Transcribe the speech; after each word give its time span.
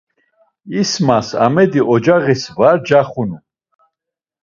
İsmas 0.81 1.27
Amedi 1.45 1.81
ocağis 1.93 2.41
var 2.57 2.77
caxunu. 2.87 3.37